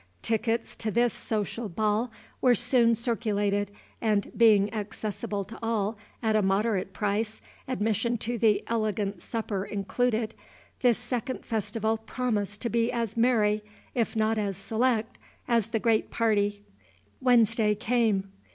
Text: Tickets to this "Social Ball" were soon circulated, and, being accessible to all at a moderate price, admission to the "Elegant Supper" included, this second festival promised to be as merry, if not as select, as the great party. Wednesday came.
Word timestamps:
Tickets 0.23 0.75
to 0.77 0.89
this 0.89 1.13
"Social 1.13 1.69
Ball" 1.69 2.11
were 2.41 2.55
soon 2.55 2.95
circulated, 2.95 3.69
and, 4.01 4.31
being 4.35 4.73
accessible 4.73 5.43
to 5.43 5.59
all 5.61 5.95
at 6.23 6.35
a 6.35 6.41
moderate 6.41 6.91
price, 6.91 7.39
admission 7.67 8.17
to 8.17 8.39
the 8.39 8.63
"Elegant 8.65 9.21
Supper" 9.21 9.63
included, 9.63 10.33
this 10.81 10.97
second 10.97 11.45
festival 11.45 11.97
promised 11.97 12.63
to 12.63 12.69
be 12.71 12.91
as 12.91 13.15
merry, 13.15 13.63
if 13.93 14.15
not 14.15 14.39
as 14.39 14.57
select, 14.57 15.19
as 15.47 15.67
the 15.67 15.77
great 15.77 16.09
party. 16.09 16.63
Wednesday 17.21 17.75
came. 17.75 18.31